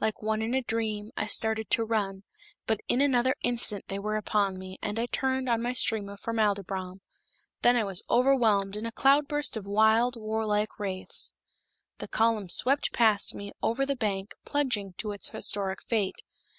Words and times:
Like 0.00 0.22
one 0.22 0.40
in 0.40 0.54
a 0.54 0.62
dream, 0.62 1.10
I 1.18 1.26
started 1.26 1.68
to 1.72 1.84
run, 1.84 2.22
but 2.66 2.80
in 2.88 3.02
another 3.02 3.36
instant 3.42 3.88
they 3.88 3.98
were 3.98 4.16
upon 4.16 4.58
me, 4.58 4.78
and 4.80 4.98
I 4.98 5.04
turned 5.04 5.50
on 5.50 5.60
my 5.60 5.74
stream 5.74 6.08
of 6.08 6.18
formaldybrom. 6.18 7.02
Then 7.60 7.76
I 7.76 7.84
was 7.84 8.02
overwhelmed 8.08 8.74
in 8.74 8.86
a 8.86 8.90
cloud 8.90 9.28
burst 9.28 9.54
of 9.54 9.66
wild 9.66 10.16
warlike 10.16 10.78
wraiths. 10.80 11.30
The 11.98 12.08
column 12.08 12.48
swept 12.48 12.94
past 12.94 13.34
me, 13.34 13.52
over 13.62 13.84
the 13.84 13.96
bank, 13.96 14.32
plunging 14.46 14.94
to 14.94 15.12
its 15.12 15.28
historic 15.28 15.82
fate. 15.82 16.22